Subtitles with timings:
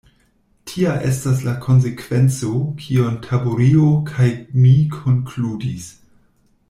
[0.69, 4.31] Tia estas la konsekvenco, kiun Taburio kaj
[4.63, 5.89] mi konkludis.